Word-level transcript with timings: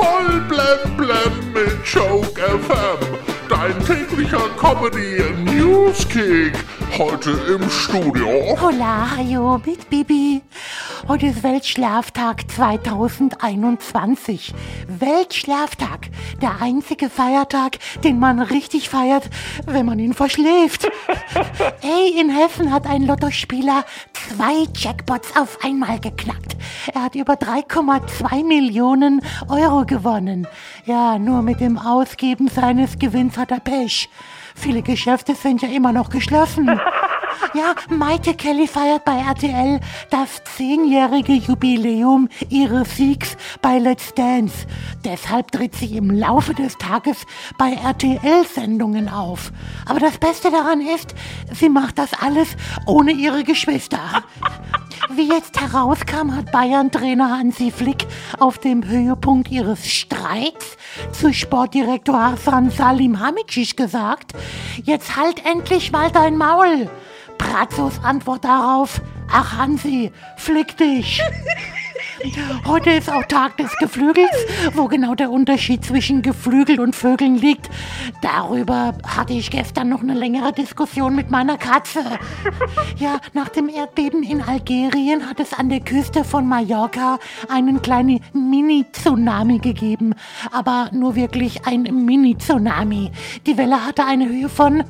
Voll 0.00 0.40
blem 0.48 0.96
blem 0.96 1.52
mit 1.52 1.84
Joke 1.84 2.40
FM. 2.40 3.18
Dein 3.50 3.78
täglicher 3.84 4.48
Comedy 4.56 5.22
Newskick. 5.44 6.54
Heute 6.96 7.32
im 7.52 7.68
Studio. 7.68 8.56
Hola, 8.58 9.10
hallo, 9.14 9.60
mit 9.66 9.90
Bibi. 9.90 10.40
Heute 11.08 11.26
ist 11.26 11.42
Weltschlaftag 11.42 12.50
2021. 12.50 14.52
Weltschlaftag. 14.86 16.10
Der 16.42 16.60
einzige 16.60 17.08
Feiertag, 17.08 17.78
den 18.04 18.18
man 18.18 18.40
richtig 18.40 18.90
feiert, 18.90 19.30
wenn 19.66 19.86
man 19.86 19.98
ihn 19.98 20.12
verschläft. 20.12 20.88
Ey, 21.82 22.20
in 22.20 22.30
Hessen 22.30 22.72
hat 22.72 22.86
ein 22.86 23.06
Lottospieler 23.06 23.84
zwei 24.12 24.66
Jackpots 24.74 25.34
auf 25.36 25.58
einmal 25.64 25.98
geknackt. 25.98 26.56
Er 26.92 27.02
hat 27.02 27.14
über 27.14 27.34
3,2 27.34 28.44
Millionen 28.44 29.22
Euro 29.48 29.86
gewonnen. 29.86 30.46
Ja, 30.84 31.18
nur 31.18 31.42
mit 31.42 31.60
dem 31.60 31.78
Ausgeben 31.78 32.48
seines 32.48 32.98
Gewinns 32.98 33.38
hat 33.38 33.50
er 33.50 33.60
Pech. 33.60 34.10
Viele 34.54 34.82
Geschäfte 34.82 35.34
sind 35.34 35.62
ja 35.62 35.68
immer 35.68 35.92
noch 35.92 36.10
geschlossen. 36.10 36.78
Ja, 37.54 37.74
Maite 37.88 38.34
Kelly 38.34 38.66
feiert 38.66 39.04
bei 39.04 39.18
RTL 39.18 39.80
das 40.10 40.42
zehnjährige 40.56 41.32
Jubiläum 41.32 42.28
ihres 42.48 42.96
Siegs 42.96 43.36
bei 43.60 43.78
Let's 43.78 44.14
Dance. 44.14 44.66
Deshalb 45.04 45.50
tritt 45.50 45.74
sie 45.74 45.96
im 45.96 46.10
Laufe 46.10 46.54
des 46.54 46.78
Tages 46.78 47.26
bei 47.58 47.72
RTL-Sendungen 47.72 49.08
auf. 49.08 49.52
Aber 49.86 50.00
das 50.00 50.18
Beste 50.18 50.50
daran 50.50 50.80
ist, 50.80 51.14
sie 51.52 51.68
macht 51.68 51.98
das 51.98 52.10
alles 52.14 52.56
ohne 52.86 53.12
ihre 53.12 53.42
Geschwister. 53.42 54.22
Wie 55.12 55.28
jetzt 55.28 55.60
herauskam, 55.60 56.36
hat 56.36 56.52
Bayern-Trainer 56.52 57.36
Hansi 57.36 57.72
Flick 57.72 58.06
auf 58.38 58.58
dem 58.58 58.86
Höhepunkt 58.86 59.50
ihres 59.50 59.88
Streits 59.88 60.76
zu 61.10 61.32
Sportdirektor 61.32 62.22
Hasan 62.22 62.70
Salim 62.70 63.18
Hamicic 63.18 63.76
gesagt, 63.76 64.32
jetzt 64.84 65.16
halt 65.16 65.44
endlich 65.44 65.90
mal 65.90 66.12
dein 66.12 66.36
Maul. 66.36 66.88
Bratzos 67.50 67.98
Antwort 68.04 68.44
darauf, 68.44 69.00
ach 69.28 69.58
Hansi, 69.58 70.12
flick 70.36 70.76
dich. 70.76 71.20
Heute 72.66 72.90
ist 72.90 73.10
auch 73.10 73.24
Tag 73.24 73.56
des 73.56 73.76
Geflügels. 73.78 74.30
Wo 74.74 74.86
genau 74.86 75.16
der 75.16 75.32
Unterschied 75.32 75.84
zwischen 75.84 76.22
Geflügel 76.22 76.78
und 76.78 76.94
Vögeln 76.94 77.34
liegt, 77.34 77.68
darüber 78.22 78.94
hatte 79.04 79.32
ich 79.32 79.50
gestern 79.50 79.88
noch 79.88 80.00
eine 80.00 80.14
längere 80.14 80.52
Diskussion 80.52 81.16
mit 81.16 81.30
meiner 81.30 81.58
Katze. 81.58 82.04
Ja, 82.96 83.18
nach 83.32 83.48
dem 83.48 83.68
Erdbeben 83.68 84.22
in 84.22 84.42
Algerien 84.42 85.28
hat 85.28 85.40
es 85.40 85.54
an 85.54 85.70
der 85.70 85.80
Küste 85.80 86.22
von 86.22 86.46
Mallorca 86.46 87.18
einen 87.48 87.80
kleinen 87.80 88.20
Mini-Tsunami 88.34 89.58
gegeben. 89.58 90.14
Aber 90.52 90.90
nur 90.92 91.14
wirklich 91.14 91.66
ein 91.66 91.82
Mini-Tsunami. 91.82 93.10
Die 93.46 93.56
Welle 93.56 93.86
hatte 93.86 94.04
eine 94.04 94.28
Höhe 94.28 94.50
von 94.50 94.84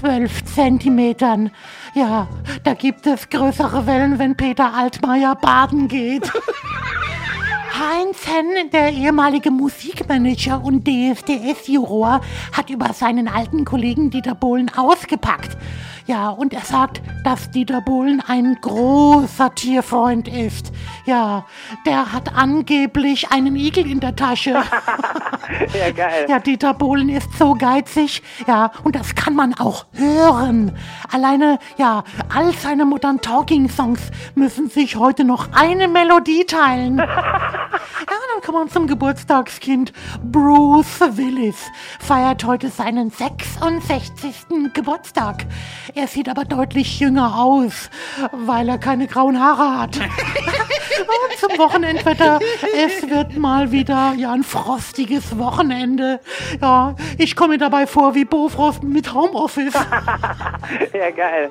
12 0.00 0.44
Zentimetern. 0.44 1.50
Ja, 1.94 2.28
da 2.64 2.74
gibt 2.74 3.06
es 3.06 3.30
größere 3.30 3.86
Wellen, 3.86 4.18
wenn 4.18 4.36
Peter 4.36 4.74
Altmaier 4.74 5.34
baden 5.36 5.88
geht. 5.88 6.30
Heinz 7.78 8.26
Henn, 8.26 8.70
der 8.70 8.92
ehemalige 8.92 9.50
Musikmanager 9.50 10.62
und 10.62 10.86
DSDS-Juror, 10.86 12.20
hat 12.52 12.70
über 12.70 12.92
seinen 12.92 13.28
alten 13.28 13.64
Kollegen 13.64 14.10
Dieter 14.10 14.34
Bohlen 14.34 14.70
ausgepackt. 14.74 15.56
Ja, 16.06 16.28
und 16.28 16.52
er 16.52 16.60
sagt, 16.60 17.02
dass 17.24 17.50
Dieter 17.50 17.80
Bohlen 17.80 18.22
ein 18.26 18.56
großer 18.60 19.54
Tierfreund 19.54 20.28
ist. 20.28 20.72
Ja, 21.04 21.44
der 21.84 22.12
hat 22.12 22.34
angeblich 22.34 23.32
einen 23.32 23.56
Igel 23.56 23.90
in 23.90 24.00
der 24.00 24.14
Tasche. 24.14 24.62
Ja, 25.78 25.90
geil. 25.90 26.26
Ja, 26.28 26.38
Dieter 26.38 26.74
Bohlen 26.74 27.08
ist 27.08 27.36
so 27.38 27.54
geizig. 27.54 28.22
Ja, 28.46 28.70
und 28.84 28.96
das 28.96 29.14
kann 29.14 29.34
man 29.34 29.54
auch 29.54 29.86
hören. 29.92 30.76
Alleine, 31.12 31.58
ja, 31.76 32.04
all 32.34 32.52
seine 32.52 32.84
Modern 32.84 33.20
Talking 33.20 33.68
Songs 33.68 34.00
müssen 34.34 34.68
sich 34.68 34.96
heute 34.96 35.24
noch 35.24 35.48
eine 35.52 35.88
Melodie 35.88 36.44
teilen. 36.44 37.02
Ja, 38.46 38.52
dann 38.52 38.54
kommen 38.54 38.68
wir 38.68 38.72
zum 38.72 38.86
Geburtstagskind. 38.86 39.92
Bruce 40.22 41.00
Willis 41.16 41.56
feiert 41.98 42.44
heute 42.44 42.68
seinen 42.68 43.10
66. 43.10 44.72
Geburtstag. 44.72 45.46
Er 45.94 46.06
sieht 46.06 46.28
aber 46.28 46.44
deutlich 46.44 47.00
jünger 47.00 47.38
aus, 47.38 47.90
weil 48.32 48.68
er 48.68 48.78
keine 48.78 49.06
grauen 49.06 49.40
Haare 49.40 49.80
hat. 49.80 49.96
Und 49.98 51.38
zum 51.38 51.58
Wochenendwetter, 51.58 52.38
es 52.72 53.08
wird 53.08 53.36
mal 53.36 53.72
wieder 53.72 54.14
ja 54.16 54.32
ein 54.32 54.44
frostiges 54.44 55.36
Wochenende. 55.38 56.20
Ja, 56.60 56.94
ich 57.18 57.36
komme 57.36 57.54
mir 57.54 57.58
dabei 57.58 57.86
vor 57.86 58.14
wie 58.14 58.24
Bofrost 58.24 58.82
mit 58.82 59.12
Homeoffice. 59.12 59.74
Ja, 60.92 61.10
geil. 61.10 61.50